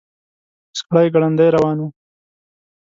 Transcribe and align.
سړی 0.79 1.07
ګړندي 1.13 1.47
روان 1.55 1.77
و. 1.81 1.87